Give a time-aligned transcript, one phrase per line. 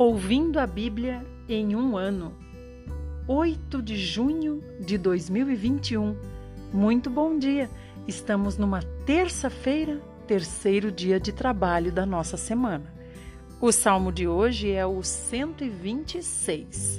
[0.00, 2.34] Ouvindo a Bíblia em um ano.
[3.28, 6.16] 8 de junho de 2021.
[6.72, 7.68] Muito bom dia!
[8.08, 12.94] Estamos numa terça-feira, terceiro dia de trabalho da nossa semana.
[13.60, 16.98] O salmo de hoje é o 126.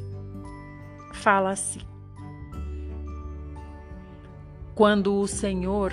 [1.12, 1.82] Fala assim:
[4.76, 5.92] Quando o Senhor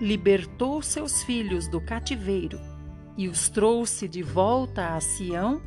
[0.00, 2.58] libertou seus filhos do cativeiro
[3.16, 5.62] e os trouxe de volta a Sião,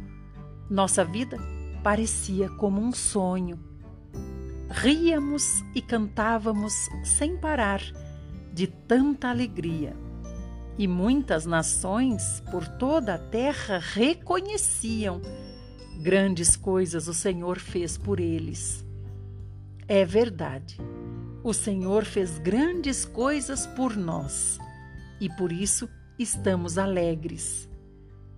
[0.69, 1.37] nossa vida
[1.83, 3.59] parecia como um sonho.
[4.69, 6.73] Ríamos e cantávamos
[7.03, 7.81] sem parar,
[8.51, 9.95] de tanta alegria.
[10.77, 15.21] E muitas nações por toda a terra reconheciam
[16.01, 18.85] grandes coisas o Senhor fez por eles.
[19.87, 20.77] É verdade,
[21.43, 24.57] o Senhor fez grandes coisas por nós
[25.21, 25.87] e por isso
[26.17, 27.69] estamos alegres.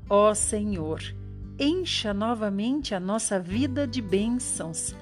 [0.10, 1.02] Ó Senhor,
[1.60, 4.96] encha novamente a nossa vida de bênçãos,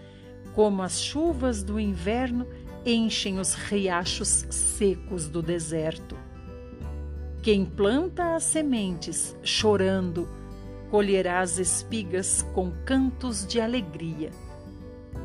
[0.54, 2.48] como as chuvas do inverno
[2.86, 6.16] enchem os riachos secos do deserto.
[7.42, 10.28] Quem planta as sementes chorando,
[10.90, 14.32] colherá as espigas com cantos de alegria.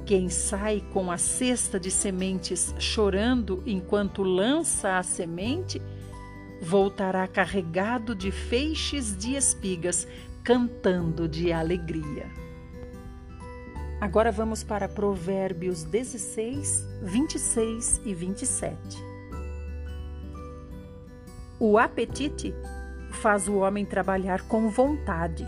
[0.05, 5.81] Quem sai com a cesta de sementes chorando enquanto lança a semente,
[6.61, 10.06] voltará carregado de feixes de espigas,
[10.42, 12.27] cantando de alegria.
[14.00, 18.78] Agora vamos para Provérbios 16, 26 e 27.
[21.58, 22.55] O apetite
[23.10, 25.47] faz o homem trabalhar com vontade,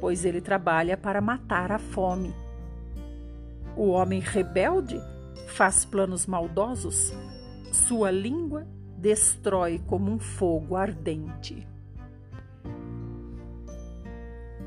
[0.00, 2.34] pois ele trabalha para matar a fome.
[3.76, 4.98] O homem rebelde
[5.48, 7.12] faz planos maldosos,
[7.70, 11.66] sua língua destrói como um fogo ardente.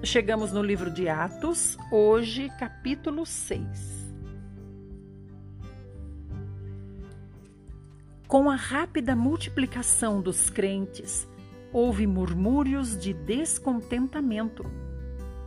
[0.06, 4.14] Chegamos no livro de Atos, hoje, capítulo 6.
[8.28, 11.28] Com a rápida multiplicação dos crentes,
[11.74, 14.64] houve murmúrios de descontentamento.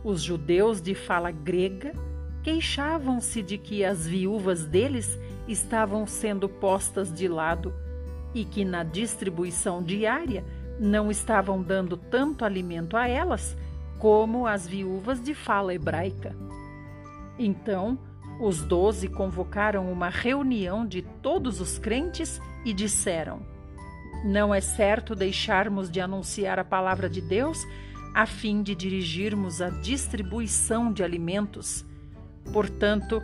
[0.03, 1.93] Os judeus de fala grega
[2.43, 5.17] queixavam-se de que as viúvas deles
[5.47, 7.73] estavam sendo postas de lado
[8.33, 10.43] e que na distribuição diária
[10.77, 13.55] não estavam dando tanto alimento a elas
[13.99, 16.35] como as viúvas de fala hebraica.
[17.37, 17.99] Então,
[18.39, 23.41] os doze convocaram uma reunião de todos os crentes e disseram:
[24.23, 27.59] Não é certo deixarmos de anunciar a palavra de Deus
[28.15, 31.85] a fim de dirigirmos a distribuição de alimentos.
[32.51, 33.21] Portanto,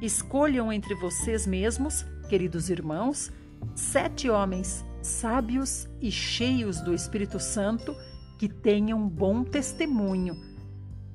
[0.00, 3.32] escolham entre vocês mesmos, queridos irmãos,
[3.74, 7.96] sete homens sábios e cheios do Espírito Santo
[8.38, 10.36] que tenham bom testemunho.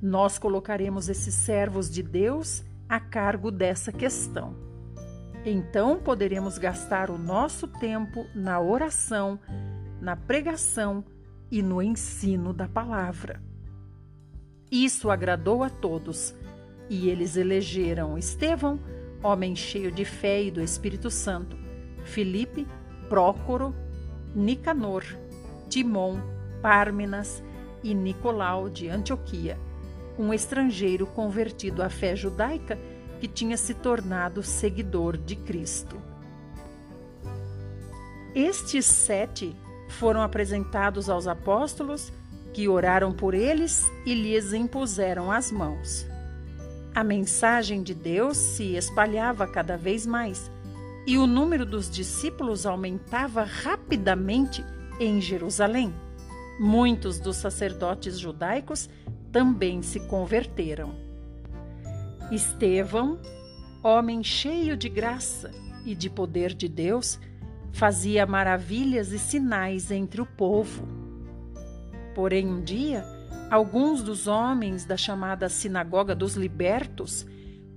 [0.00, 4.54] Nós colocaremos esses servos de Deus a cargo dessa questão.
[5.44, 9.38] Então poderemos gastar o nosso tempo na oração,
[10.00, 11.04] na pregação
[11.50, 13.42] e no ensino da palavra.
[14.70, 16.34] Isso agradou a todos,
[16.88, 18.80] e eles elegeram Estevão,
[19.22, 21.56] homem cheio de fé e do Espírito Santo,
[22.04, 22.66] Filipe,
[23.08, 23.74] Prócoro,
[24.34, 25.04] Nicanor,
[25.68, 26.20] Timon,
[26.62, 27.42] Pármenas
[27.82, 29.58] e Nicolau de Antioquia,
[30.16, 32.78] um estrangeiro convertido à fé judaica
[33.20, 36.00] que tinha se tornado seguidor de Cristo.
[38.34, 39.54] Estes sete
[39.88, 42.12] foram apresentados aos apóstolos,
[42.52, 46.06] que oraram por eles e lhes impuseram as mãos.
[46.94, 50.50] A mensagem de Deus se espalhava cada vez mais
[51.06, 54.64] e o número dos discípulos aumentava rapidamente
[55.00, 55.92] em Jerusalém.
[56.58, 58.88] Muitos dos sacerdotes judaicos
[59.30, 60.94] também se converteram.
[62.30, 63.18] Estevão,
[63.82, 65.50] homem cheio de graça
[65.84, 67.18] e de poder de Deus,
[67.72, 70.86] fazia maravilhas e sinais entre o povo.
[72.14, 73.04] Porém, um dia,
[73.50, 77.26] alguns dos homens da chamada Sinagoga dos Libertos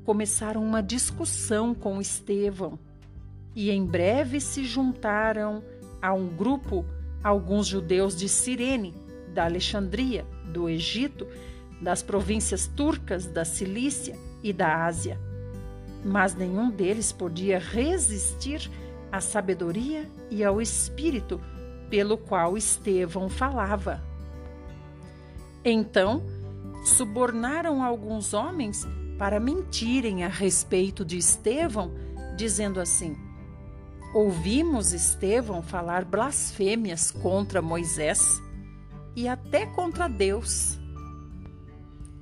[0.04, 2.78] começaram uma discussão com Estevão
[3.56, 5.64] e em breve se juntaram
[6.02, 6.86] a um grupo
[7.26, 8.94] alguns judeus de Cirene,
[9.34, 11.28] da Alexandria, do Egito,
[11.82, 15.20] das províncias turcas da Cilícia e da Ásia.
[16.04, 18.70] Mas nenhum deles podia resistir
[19.12, 21.42] à sabedoria e ao espírito
[21.90, 24.04] pelo qual Estevão falava.
[25.64, 26.24] Então,
[26.86, 28.88] subornaram alguns homens
[29.18, 31.92] para mentirem a respeito de Estevão,
[32.38, 33.18] dizendo assim:
[34.16, 38.42] Ouvimos Estevão falar blasfêmias contra Moisés
[39.14, 40.80] e até contra Deus.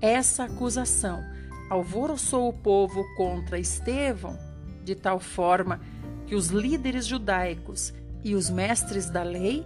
[0.02, 1.24] Essa acusação
[1.70, 4.40] alvoroçou o povo contra Estevão,
[4.84, 5.82] de tal forma
[6.26, 7.94] que os líderes judaicos
[8.24, 9.64] e os mestres da lei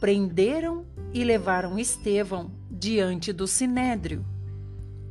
[0.00, 4.24] prenderam e levaram Estevão diante do sinédrio.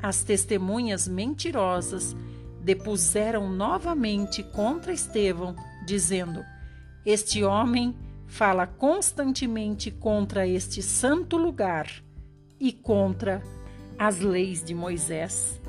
[0.02, 2.16] As testemunhas mentirosas
[2.64, 5.56] depuseram novamente contra Estevão,
[5.88, 6.46] dizendo:
[7.06, 7.96] Este homem
[8.28, 11.88] fala constantemente contra este santo lugar
[12.60, 13.42] e contra
[13.98, 15.60] as leis de Moisés.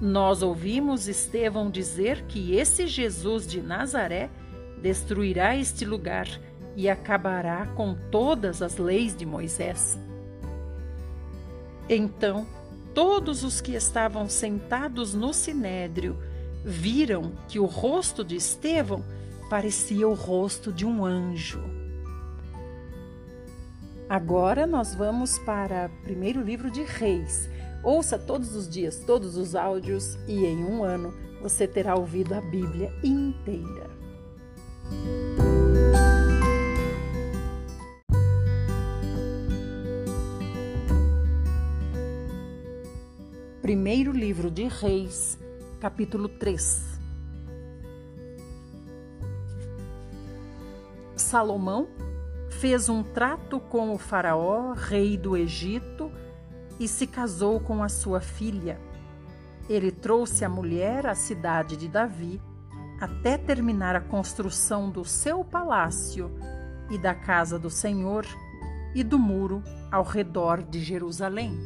[0.00, 4.28] Nós ouvimos Estevão dizer que esse Jesus de Nazaré
[4.82, 6.28] destruirá este lugar
[6.76, 9.96] e acabará com todas as leis de Moisés.
[11.88, 12.44] Então,
[12.92, 16.18] todos os que estavam sentados no sinédrio
[16.64, 19.04] viram que o rosto de Estevão
[19.48, 21.62] parecia o rosto de um anjo.
[24.08, 27.48] Agora nós vamos para o primeiro livro de Reis.
[27.82, 32.40] Ouça todos os dias, todos os áudios, e em um ano você terá ouvido a
[32.40, 33.90] Bíblia inteira.
[43.60, 45.38] Primeiro livro de Reis,
[45.80, 46.93] capítulo 3.
[51.34, 51.88] Salomão
[52.48, 56.08] fez um trato com o Faraó, rei do Egito,
[56.78, 58.80] e se casou com a sua filha.
[59.68, 62.40] Ele trouxe a mulher à cidade de Davi
[63.00, 66.30] até terminar a construção do seu palácio
[66.88, 68.24] e da casa do Senhor
[68.94, 69.60] e do muro
[69.90, 71.58] ao redor de Jerusalém.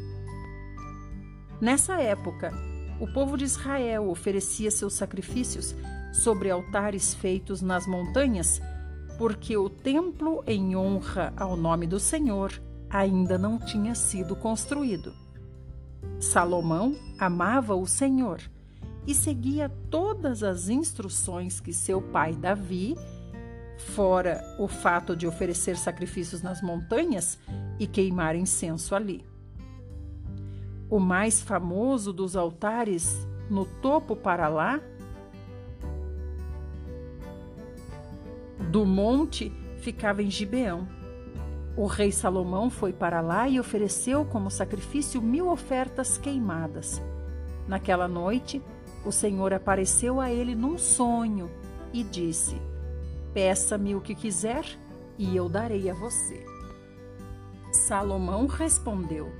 [1.60, 2.54] Nessa época,
[2.98, 5.76] o povo de Israel oferecia seus sacrifícios
[6.10, 8.62] sobre altares feitos nas montanhas,
[9.18, 12.52] porque o templo em honra ao nome do Senhor
[12.88, 15.12] ainda não tinha sido construído.
[16.20, 18.40] Salomão amava o Senhor
[19.06, 22.96] e seguia todas as instruções que seu pai Davi,
[23.94, 27.38] fora o fato de oferecer sacrifícios nas montanhas
[27.78, 29.24] e queimar incenso ali.
[30.88, 34.80] O mais famoso dos altares no topo para lá
[38.58, 40.88] do monte ficava em Gibeão.
[41.76, 47.00] O rei Salomão foi para lá e ofereceu como sacrifício mil ofertas queimadas.
[47.68, 48.62] Naquela noite,
[49.04, 51.50] o Senhor apareceu a ele num sonho
[51.92, 52.60] e disse:
[53.32, 54.64] Peça-me o que quiser
[55.16, 56.44] e eu darei a você.
[57.70, 59.30] Salomão respondeu: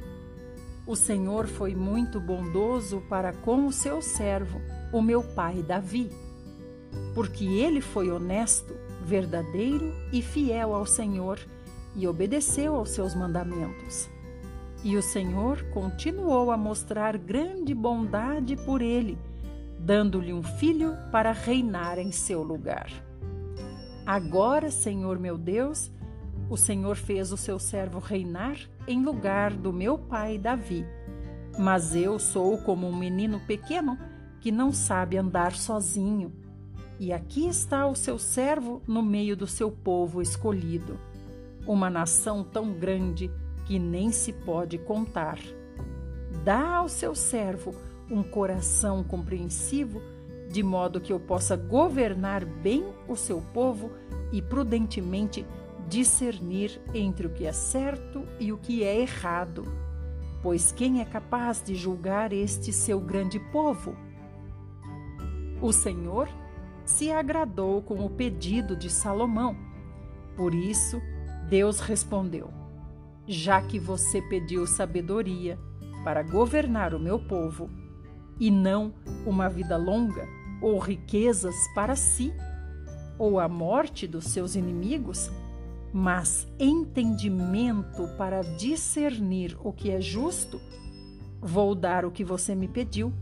[0.89, 4.59] o Senhor foi muito bondoso para com o seu servo,
[4.91, 6.11] o meu pai Davi,
[7.15, 8.75] porque ele foi honesto,
[9.09, 11.41] verdadeiro e fiel ao Senhor
[11.97, 14.09] e obedeceu aos seus mandamentos.
[14.85, 19.19] E o Senhor continuou a mostrar grande bondade por ele,
[19.81, 22.89] dando-lhe um filho para reinar em seu lugar.
[24.07, 25.91] Agora, Senhor meu Deus,
[26.51, 30.87] o Senhor fez o seu servo reinar em lugar do meu pai Davi.
[31.59, 33.99] Mas eu sou como um menino pequeno
[34.41, 36.33] que não sabe andar sozinho.
[37.01, 40.99] E aqui está o seu servo no meio do seu povo escolhido,
[41.65, 43.31] uma nação tão grande
[43.67, 45.39] que nem se pode contar.
[46.45, 47.73] Dá ao seu servo
[48.11, 50.03] um coração compreensivo,
[50.51, 53.93] de modo que eu possa governar bem o seu povo
[54.33, 55.47] e prudentemente
[55.89, 59.65] discernir entre o que é certo e o que é errado.
[60.43, 63.95] Pois quem é capaz de julgar este seu grande povo?
[65.61, 66.29] O Senhor
[66.89, 69.55] se agradou com o pedido de Salomão.
[70.35, 71.03] Por isso,
[71.47, 72.51] Deus respondeu:
[73.27, 75.59] Já que você pediu sabedoria
[76.03, 77.69] para governar o meu povo,
[78.41, 78.95] e não
[79.27, 80.27] uma vida longa
[80.63, 82.33] ou riquezas para si,
[83.19, 85.31] ou a morte dos seus inimigos,
[85.93, 90.59] mas entendimento para discernir o que é justo,
[91.39, 93.13] vou dar o que você me pediu.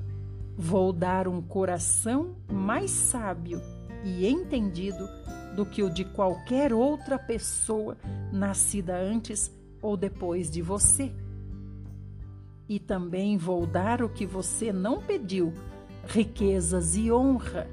[0.58, 3.60] Vou dar um coração mais sábio
[4.02, 5.06] e entendido
[5.54, 7.98] do que o de qualquer outra pessoa
[8.32, 11.12] nascida antes ou depois de você.
[12.66, 15.52] E também vou dar o que você não pediu,
[16.06, 17.68] riquezas e honra.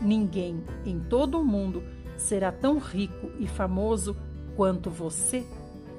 [0.00, 1.82] Ninguém em todo o mundo
[2.16, 4.16] será tão rico e famoso
[4.56, 5.44] quanto você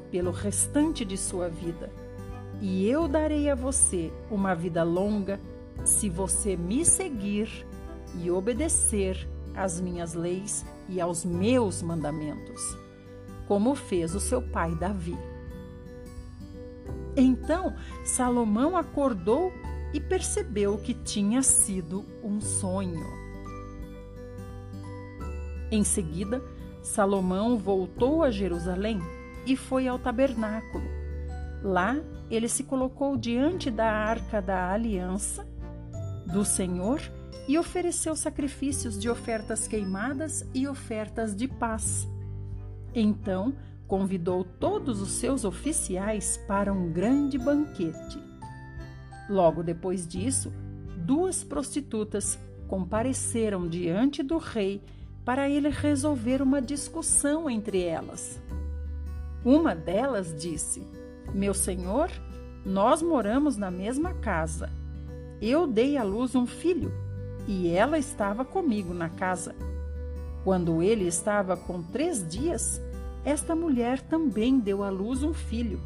[0.10, 1.92] pelo restante de sua vida.
[2.60, 5.40] E eu darei a você uma vida longa
[5.86, 7.66] se você me seguir
[8.16, 12.62] e obedecer às minhas leis e aos meus mandamentos,
[13.48, 15.18] como fez o seu pai Davi.
[17.16, 19.52] Então Salomão acordou
[19.94, 23.06] e percebeu que tinha sido um sonho.
[25.72, 26.44] Em seguida,
[26.82, 29.00] Salomão voltou a Jerusalém
[29.46, 30.86] e foi ao tabernáculo.
[31.64, 31.98] Lá,
[32.30, 35.46] ele se colocou diante da arca da aliança
[36.32, 37.02] do Senhor
[37.48, 42.08] e ofereceu sacrifícios de ofertas queimadas e ofertas de paz.
[42.94, 43.54] Então,
[43.88, 48.22] convidou todos os seus oficiais para um grande banquete.
[49.28, 50.54] Logo depois disso,
[50.98, 54.82] duas prostitutas compareceram diante do rei
[55.26, 58.40] para ele resolver uma discussão entre elas.
[59.44, 60.86] Uma delas disse:
[61.34, 62.12] Meu senhor,
[62.64, 64.70] nós moramos na mesma casa.
[65.42, 66.92] Eu dei à luz um filho
[67.48, 69.56] e ela estava comigo na casa.
[70.44, 72.82] Quando ele estava com três dias,
[73.24, 75.80] esta mulher também deu à luz um filho.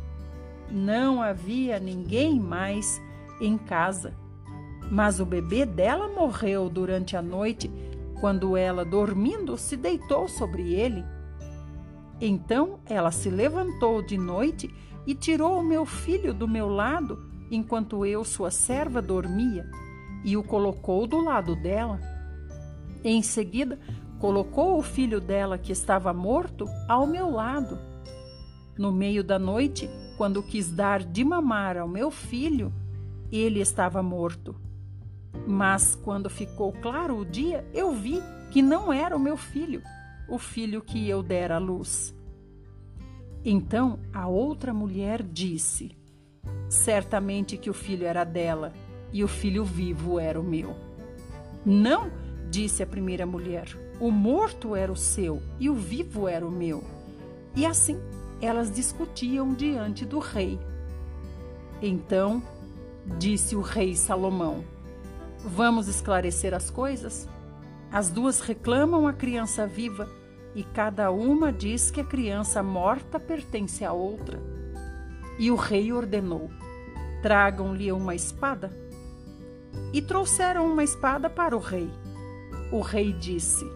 [0.72, 3.02] Não havia ninguém mais
[3.40, 4.14] em casa.
[4.92, 7.72] Mas o bebê dela morreu durante a noite,
[8.20, 11.04] quando ela, dormindo, se deitou sobre ele.
[12.20, 14.74] Então ela se levantou de noite
[15.06, 19.70] e tirou o meu filho do meu lado, enquanto eu, sua serva, dormia,
[20.24, 22.00] e o colocou do lado dela.
[23.04, 23.80] Em seguida,
[24.20, 27.78] colocou o filho dela que estava morto ao meu lado.
[28.78, 32.74] No meio da noite, quando quis dar de mamar ao meu filho,
[33.32, 34.56] ele estava morto.
[35.46, 39.82] Mas quando ficou claro o dia, eu vi que não era o meu filho,
[40.30, 42.16] o filho que eu dera à luz.
[43.44, 45.98] Então a outra mulher disse:
[46.70, 48.74] Certamente que o filho era dela
[49.12, 50.76] e o filho vivo era o meu.
[51.66, 52.12] Não,
[52.50, 53.68] disse a primeira mulher,
[54.00, 56.84] o morto era o seu e o vivo era o meu.
[57.56, 58.00] E assim
[58.42, 60.60] elas discutiam diante do rei.
[61.82, 62.42] Então
[63.18, 64.64] disse o rei Salomão:
[65.40, 67.28] Vamos esclarecer as coisas?
[67.92, 70.10] As duas reclamam a criança viva
[70.56, 74.42] e cada uma diz que a criança morta pertence à outra.
[75.44, 76.50] E o rei ordenou:
[77.22, 78.72] Tragam-lhe uma espada.
[79.92, 81.90] E trouxeram uma espada para o rei.
[82.72, 83.70] O rei disse: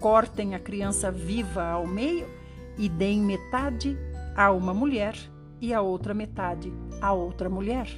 [0.00, 2.26] cortem a criança viva ao meio
[2.78, 3.94] e deem metade
[4.34, 5.14] a uma mulher
[5.60, 7.88] e a outra metade a outra mulher.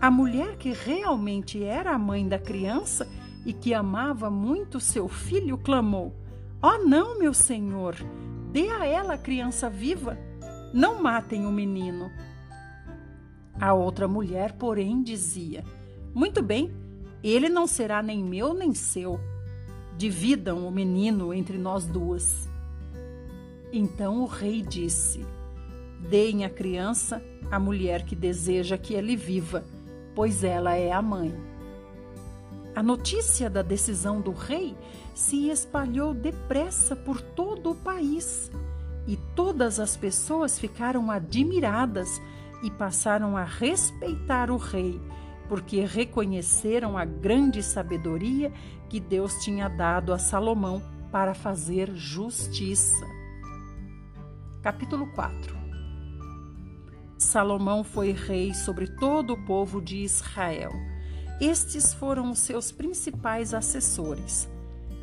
[0.00, 3.08] A mulher que realmente era a mãe da criança
[3.44, 6.14] e que amava muito seu filho clamou:
[6.62, 7.96] Oh, não, meu senhor,
[8.52, 10.16] dê a ela a criança viva,
[10.72, 12.10] não matem o menino.
[13.60, 15.64] A outra mulher, porém, dizia:
[16.14, 16.72] Muito bem,
[17.22, 19.20] ele não será nem meu nem seu
[20.00, 22.48] dividam o menino entre nós duas.
[23.70, 25.26] Então o rei disse:
[26.08, 29.62] Deem a criança à mulher que deseja que ele viva,
[30.14, 31.34] pois ela é a mãe.
[32.74, 34.74] A notícia da decisão do rei
[35.14, 38.50] se espalhou depressa por todo o país
[39.06, 42.20] e todas as pessoas ficaram admiradas
[42.62, 45.00] e passaram a respeitar o rei
[45.50, 48.52] porque reconheceram a grande sabedoria
[48.88, 50.80] que Deus tinha dado a Salomão
[51.10, 53.04] para fazer justiça.
[54.62, 55.56] Capítulo 4
[57.18, 60.70] Salomão foi rei sobre todo o povo de Israel.
[61.40, 64.48] Estes foram os seus principais assessores.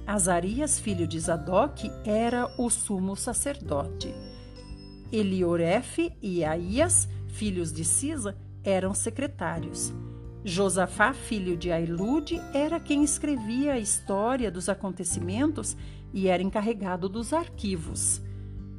[0.08, 4.16] Azarias, filho de Zadok, era o sumo sacerdote.
[5.12, 8.34] Eliorefe e Aías, filhos de Sisa,
[8.64, 9.94] eram secretários.
[10.46, 15.76] Josafá, filho de Ailude, era quem escrevia a história dos acontecimentos
[16.14, 18.22] e era encarregado dos arquivos.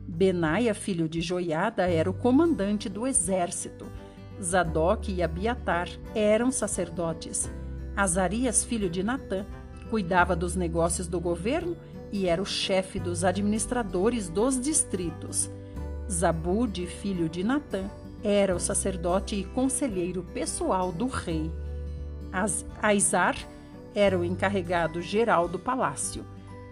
[0.08, 3.84] Benaia, filho de Joiada, era o comandante do exército.
[4.42, 7.50] Zadok e Abiatar eram sacerdotes.
[7.94, 9.44] Azarias, filho de Natã,
[9.90, 11.76] cuidava dos negócios do governo
[12.12, 15.50] e era o chefe dos administradores dos distritos.
[16.10, 17.90] Zabude, filho de Natã,
[18.22, 21.50] era o sacerdote e conselheiro pessoal do rei.
[22.80, 23.36] Aizar
[23.94, 26.24] era o encarregado geral do palácio.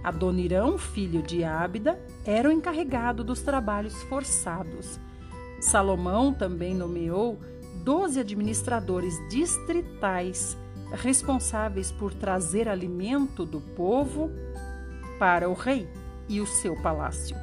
[0.02, 5.00] Adonirão, filho de Ábida, era o encarregado dos trabalhos forçados.
[5.60, 7.38] Salomão também nomeou
[7.84, 10.56] doze administradores distritais
[10.96, 14.30] responsáveis por trazer alimento do povo
[15.18, 15.88] para o rei
[16.28, 17.36] e o seu palácio.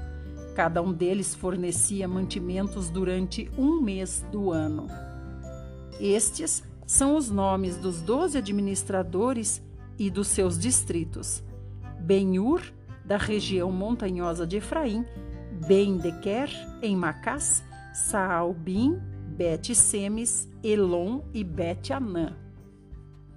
[0.55, 4.87] Cada um deles fornecia mantimentos durante um mês do ano.
[5.99, 9.61] Estes são os nomes dos doze administradores
[9.97, 11.43] e dos seus distritos:
[11.99, 12.61] Benhur,
[13.03, 15.05] da região montanhosa de Efraim,
[15.67, 16.49] Ben-Dequer,
[16.81, 18.99] em Macás, Saalbim,
[19.35, 22.42] Bet-Semes, Elon e Bet-Anã.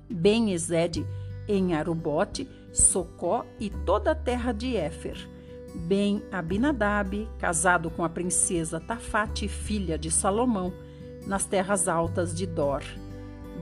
[0.08, 1.06] Ben-Ezed
[1.48, 5.16] em Arubote, Socó e toda a terra de Éfer.
[5.74, 10.72] Ben Abinadab, casado com a princesa Tafate, filha de Salomão,
[11.26, 12.82] nas terras altas de Dor.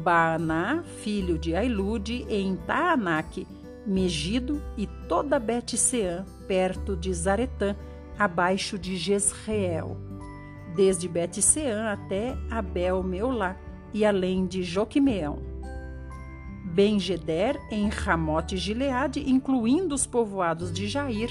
[0.02, 3.46] Baaná, filho de Ailude, em Taanac,
[3.86, 7.76] Megido e toda Bet-Seã, perto de Zaretã,
[8.18, 9.96] abaixo de Jezreel.
[10.74, 13.56] Desde Bet-Seã até Abel-Meolá
[13.92, 15.53] e além de Joquimeão.
[16.75, 21.31] Ben-Geder em Ramote Gileade, incluindo os povoados de Jair,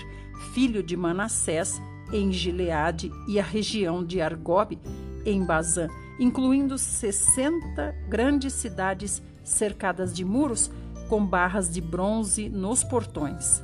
[0.54, 1.82] filho de Manassés,
[2.14, 4.80] em Gileade e a região de Argob,
[5.26, 10.72] em Bazã, incluindo 60 grandes cidades cercadas de muros
[11.10, 13.62] com barras de bronze nos portões.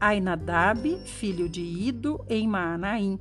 [0.00, 3.18] Ainadab, filho de Ido, em Maanaim.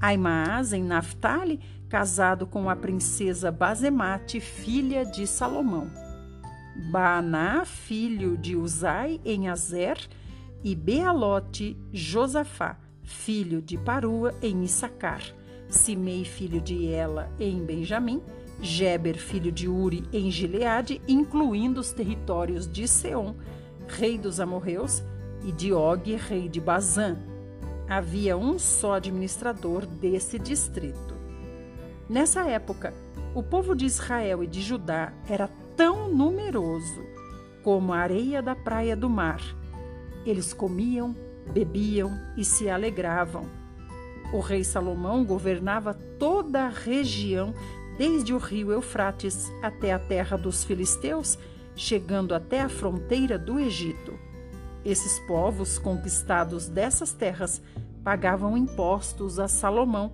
[0.00, 6.05] Aimaas, em Naphtali, casado com a princesa Bazemate, filha de Salomão.
[6.90, 9.98] Baaná, filho de Uzai, em Azer.
[10.64, 15.22] E Bealote, Josafá, filho de Parua, em Issacar.
[15.68, 18.22] Simei, filho de Ela, em Benjamim,
[18.60, 23.34] Geber, filho de Uri, em Gileade, incluindo os territórios de Seom,
[23.86, 25.02] rei dos amorreus,
[25.44, 27.16] e de Og, rei de Bazã.
[27.88, 31.14] Havia um só administrador desse distrito.
[32.08, 32.94] Nessa época,
[33.34, 37.04] o povo de Israel e de Judá era tão numeroso
[37.62, 39.40] como a areia da praia do mar.
[40.24, 41.14] Eles comiam,
[41.52, 43.66] bebiam e se alegravam
[44.32, 47.54] o rei Salomão governava toda a região,
[47.96, 51.38] desde o rio Eufrates até a terra dos filisteus,
[51.74, 54.18] chegando até a fronteira do Egito.
[54.84, 57.62] Esses povos conquistados dessas terras
[58.02, 60.12] pagavam impostos a Salomão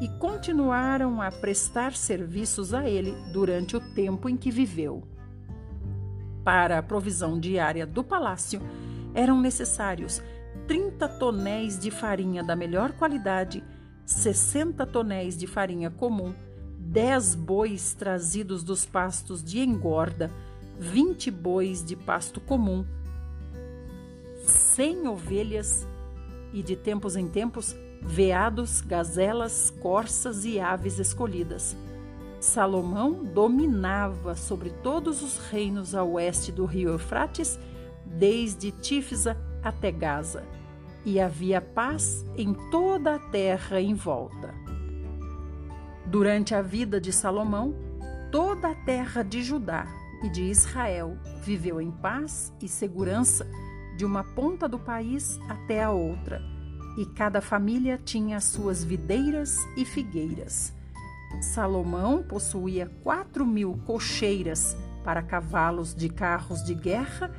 [0.00, 5.02] e continuaram a prestar serviços a ele durante o tempo em que viveu.
[6.44, 8.60] Para a provisão diária do palácio,
[9.14, 10.22] eram necessários
[10.66, 13.62] 30 tonéis de farinha da melhor qualidade,
[14.04, 16.34] 60 tonéis de farinha comum,
[16.78, 20.30] 10 bois trazidos dos pastos de engorda,
[20.78, 22.84] 20 bois de pasto comum,
[24.46, 25.86] 100 ovelhas
[26.52, 31.76] e, de tempos em tempos, veados, gazelas, corças e aves escolhidas.
[32.38, 37.58] Salomão dominava sobre todos os reinos a oeste do rio Eufrates,
[38.04, 40.44] desde Tífisa até Gaza,
[41.06, 44.54] e havia paz em toda a terra em volta.
[46.04, 47.74] Durante a vida de Salomão,
[48.30, 49.86] toda a terra de Judá
[50.22, 53.46] e de Israel viveu em paz e segurança
[53.96, 56.42] de uma ponta do país até a outra,
[56.96, 60.72] e cada família tinha suas videiras e figueiras.
[61.40, 67.30] Salomão possuía quatro mil cocheiras para cavalos de carros de guerra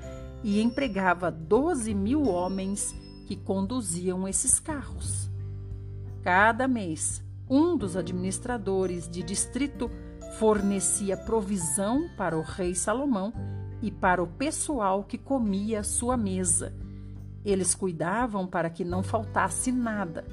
[0.44, 2.94] e empregava 12 mil homens
[3.26, 5.32] que conduziam esses carros.
[6.22, 9.90] Cada mês, um dos administradores de distrito
[10.38, 13.34] fornecia provisão para o rei Salomão
[13.82, 16.74] e para o pessoal que comia à sua mesa.
[17.46, 20.26] Eles cuidavam para que não faltasse nada.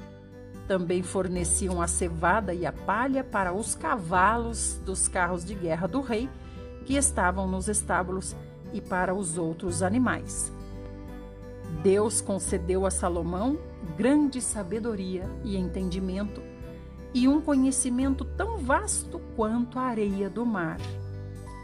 [0.67, 6.01] Também forneciam a cevada e a palha para os cavalos dos carros de guerra do
[6.01, 6.29] rei
[6.85, 8.35] que estavam nos estábulos
[8.73, 10.51] e para os outros animais.
[11.83, 13.57] Deus concedeu a Salomão
[13.97, 16.41] grande sabedoria e entendimento
[17.13, 20.77] e um conhecimento tão vasto quanto a areia do mar.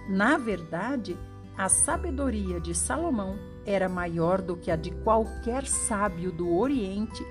[0.07, 1.17] Na verdade,
[1.57, 3.37] a sabedoria de Salomão
[3.69, 7.23] era maior do que a de qualquer sábio do Oriente,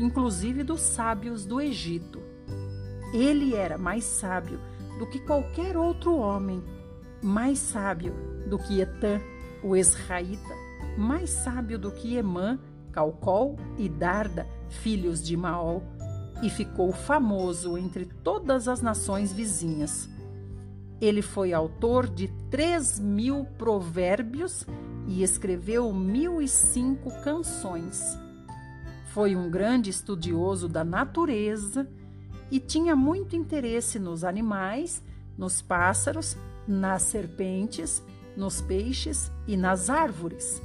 [0.00, 2.20] inclusive dos sábios do Egito.
[3.12, 4.58] Ele era mais sábio
[4.98, 6.62] do que qualquer outro homem,
[7.22, 8.12] mais sábio
[8.48, 9.20] do que Etã,
[9.62, 10.54] o Esraíta,
[10.98, 12.58] mais sábio do que Emã,
[12.90, 15.82] Calcol e Darda, filhos de Maol,
[16.42, 20.08] e ficou famoso entre todas as nações vizinhas.
[21.00, 24.66] Ele foi autor de três mil provérbios
[25.06, 28.18] e escreveu mil e cinco canções.
[29.12, 31.88] Foi um grande estudioso da natureza
[32.50, 35.02] e tinha muito interesse nos animais,
[35.36, 36.36] nos pássaros,
[36.66, 38.02] nas serpentes
[38.36, 40.60] nos peixes e nas árvores,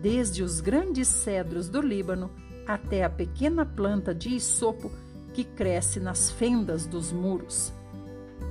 [0.00, 2.30] desde os grandes cedros do Líbano
[2.66, 4.90] até a pequena planta de isopo
[5.32, 7.72] que cresce nas fendas dos muros.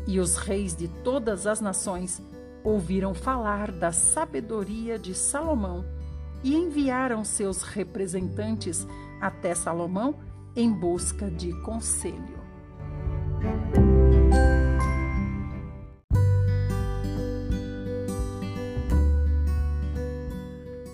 [0.08, 2.22] E os reis de todas as nações
[2.68, 5.86] ouviram falar da sabedoria de Salomão
[6.44, 8.86] e enviaram seus representantes
[9.22, 10.16] até Salomão
[10.54, 12.38] em busca de conselho.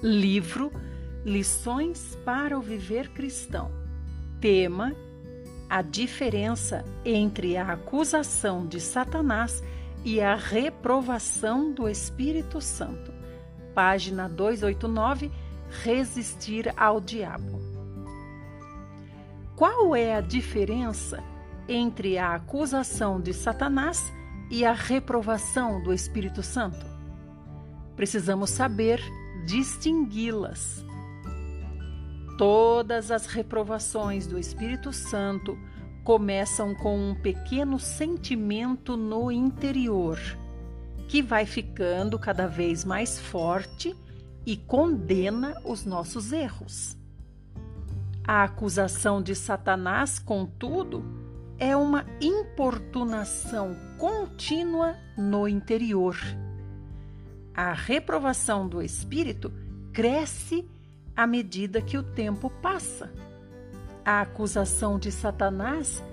[0.04, 0.72] Livro
[1.26, 3.72] Lições para o Viver Cristão.
[4.40, 4.94] Tema:
[5.68, 9.74] A diferença entre a acusação de Satanás e
[10.22, 13.14] a reprovação do Espírito Santo.
[13.74, 15.32] Página 289
[15.84, 17.60] Resistir ao Diabo.
[19.56, 21.24] Qual é a diferença
[21.68, 24.12] entre a acusação de Satanás
[24.52, 26.86] e a reprovação do Espírito Santo?
[27.96, 29.02] Precisamos saber
[29.46, 30.86] distingui-las.
[32.38, 35.58] Todas as reprovações do Espírito Santo
[36.04, 40.20] começam com um pequeno sentimento no interior,
[41.08, 43.96] que vai ficando cada vez mais forte
[44.46, 46.98] e condena os nossos erros.
[48.26, 51.04] A acusação de Satanás, contudo,
[51.58, 56.18] é uma importunação contínua no interior
[57.56, 59.54] a reprovação do espírito
[59.94, 60.68] cresce
[61.16, 63.14] à medida que o tempo passa.
[64.06, 66.04] A acusação de Satanás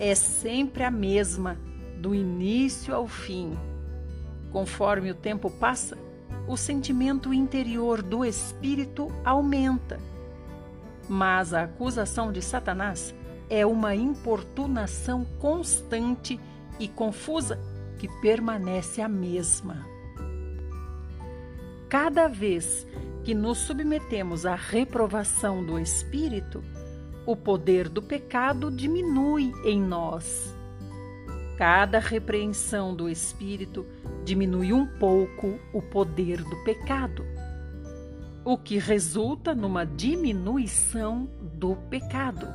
[0.00, 1.56] é sempre a mesma,
[1.96, 3.56] do início ao fim.
[4.50, 5.96] Conforme o tempo passa,
[6.48, 10.00] o sentimento interior do espírito aumenta.
[11.08, 13.14] Mas a acusação de Satanás
[13.48, 16.40] é uma importunação constante
[16.80, 17.60] e confusa
[17.96, 19.86] que permanece a mesma.
[21.88, 22.84] Cada vez
[23.22, 26.62] que nos submetemos à reprovação do Espírito,
[27.26, 30.54] o poder do pecado diminui em nós.
[31.58, 33.84] Cada repreensão do Espírito
[34.24, 37.24] diminui um pouco o poder do pecado,
[38.44, 42.46] o que resulta numa diminuição do pecado.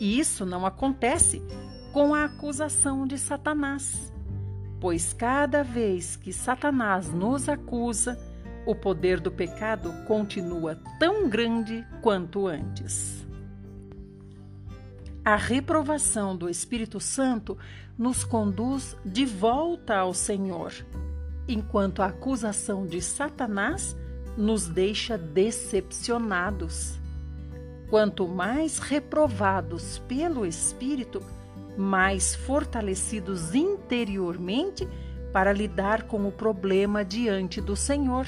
[0.00, 1.42] E isso não acontece
[1.92, 4.12] com a acusação de Satanás
[4.82, 8.18] pois cada vez que Satanás nos acusa,
[8.66, 13.24] o poder do pecado continua tão grande quanto antes.
[15.24, 17.56] A reprovação do Espírito Santo
[17.96, 20.72] nos conduz de volta ao Senhor,
[21.46, 23.96] enquanto a acusação de Satanás
[24.36, 26.98] nos deixa decepcionados.
[27.88, 31.22] Quanto mais reprovados pelo Espírito,
[31.78, 34.88] mais fortalecidos interiormente
[35.32, 38.26] para lidar com o problema diante do Senhor.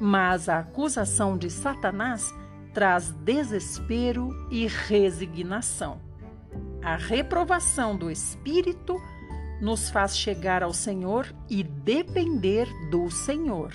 [0.00, 2.34] Mas a acusação de Satanás
[2.76, 5.98] traz desespero e resignação.
[6.82, 9.00] A reprovação do Espírito
[9.62, 13.72] nos faz chegar ao Senhor e depender do Senhor.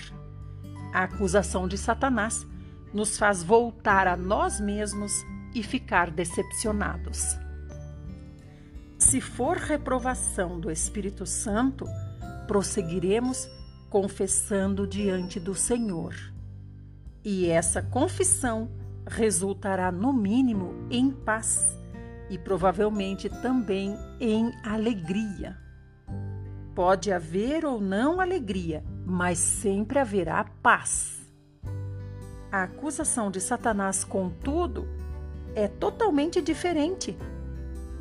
[0.94, 2.46] A acusação de Satanás
[2.94, 5.12] nos faz voltar a nós mesmos
[5.52, 7.36] e ficar decepcionados.
[8.96, 11.86] Se for reprovação do Espírito Santo,
[12.46, 13.50] prosseguiremos
[13.90, 16.14] confessando diante do Senhor.
[17.24, 18.70] E essa confissão
[19.06, 21.78] resultará, no mínimo, em paz
[22.30, 25.56] e provavelmente também em alegria.
[26.74, 31.20] Pode haver ou não alegria, mas sempre haverá paz.
[32.50, 34.88] A acusação de Satanás, contudo,
[35.54, 37.16] é totalmente diferente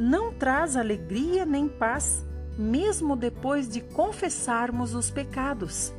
[0.01, 2.25] não traz alegria nem paz,
[2.57, 5.93] mesmo depois de confessarmos os pecados.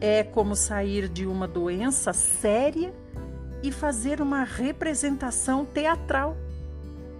[0.00, 2.94] É como sair de uma doença séria
[3.62, 6.36] e fazer uma representação teatral.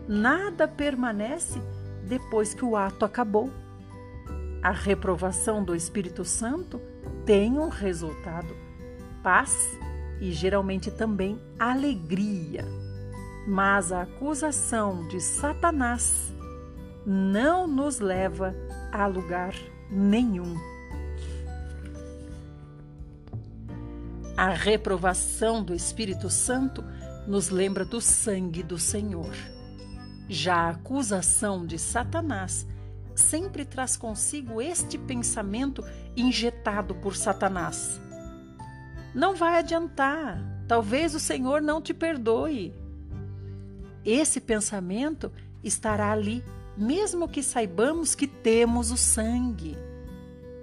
[0.06, 1.60] Nada permanece
[2.04, 3.50] depois que o ato acabou.
[4.62, 6.80] A reprovação do Espírito Santo
[7.24, 8.56] tem um resultado:
[9.22, 9.78] paz
[10.20, 12.64] e geralmente também alegria.
[13.46, 16.34] Mas a acusação de Satanás
[17.06, 18.54] não nos leva
[18.92, 19.54] a lugar
[19.90, 20.56] nenhum.
[24.38, 26.84] A reprovação do Espírito Santo
[27.26, 29.34] nos lembra do sangue do Senhor.
[30.28, 32.64] Já a acusação de Satanás
[33.16, 35.84] sempre traz consigo este pensamento
[36.16, 38.00] injetado por Satanás.
[39.12, 42.72] Não vai adiantar, talvez o Senhor não te perdoe.
[44.04, 45.32] Esse pensamento
[45.64, 46.44] estará ali,
[46.76, 49.76] mesmo que saibamos que temos o sangue.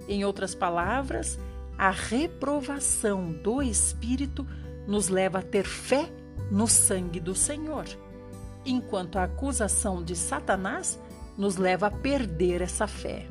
[0.08, 1.38] Em outras palavras,
[1.78, 4.46] a reprovação do Espírito
[4.86, 6.10] nos leva a ter fé
[6.50, 7.84] no sangue do Senhor,
[8.64, 10.98] enquanto a acusação de Satanás
[11.36, 13.26] nos leva a perder essa fé.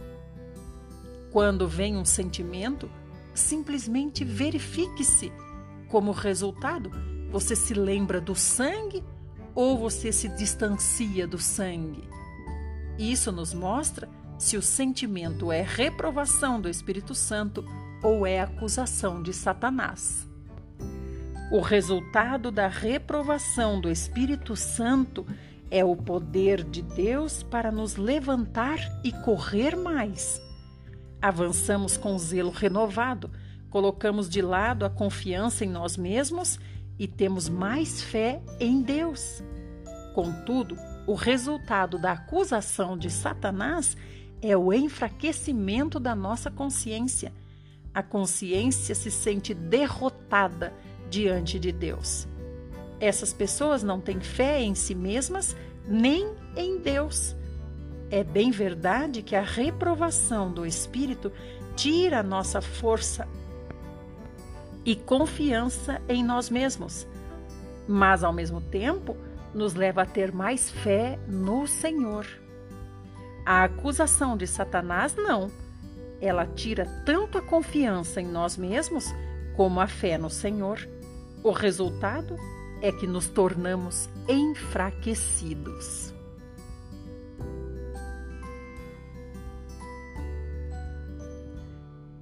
[1.31, 2.89] Quando vem um sentimento,
[3.33, 5.31] simplesmente verifique-se.
[5.89, 6.91] Como resultado,
[7.31, 9.03] você se lembra do sangue
[9.53, 12.07] ou você se distancia do sangue.
[12.97, 17.65] Isso nos mostra se o sentimento é reprovação do Espírito Santo
[18.01, 20.27] ou é acusação de Satanás.
[21.51, 25.25] O resultado da reprovação do Espírito Santo
[25.69, 30.41] é o poder de Deus para nos levantar e correr mais.
[31.21, 33.31] Avançamos com zelo renovado,
[33.69, 36.59] colocamos de lado a confiança em nós mesmos
[36.97, 39.43] e temos mais fé em Deus.
[40.13, 43.95] Contudo, o resultado da acusação de Satanás
[44.41, 47.33] é o enfraquecimento da nossa consciência.
[47.95, 50.73] A consciência se sente derrotada
[51.09, 52.27] diante de Deus.
[52.99, 55.55] Essas pessoas não têm fé em si mesmas
[55.87, 57.35] nem em Deus.
[58.11, 61.31] É bem verdade que a reprovação do Espírito
[61.75, 63.27] tira a nossa força
[64.83, 67.07] e confiança em nós mesmos,
[67.87, 69.15] mas ao mesmo tempo
[69.53, 72.27] nos leva a ter mais fé no Senhor.
[73.45, 75.49] A acusação de Satanás não.
[76.25, 79.13] Ela tira tanto a confiança em nós mesmos
[79.55, 80.79] como a fé no Senhor.
[81.43, 82.35] O resultado
[82.81, 86.11] é que nos tornamos enfraquecidos.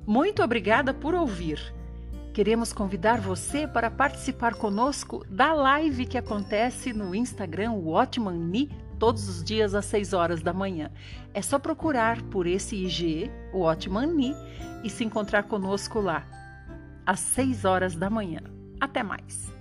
[0.06, 1.74] Muito obrigada por ouvir.
[2.34, 8.38] Queremos convidar você para participar conosco da live que acontece no Instagram Watchman
[9.00, 10.92] todos os dias às 6 horas da manhã.
[11.34, 14.36] É só procurar por esse IG, Watchman
[14.84, 16.26] e se encontrar conosco lá
[17.06, 18.42] às 6 horas da manhã.
[18.80, 19.53] Até mais!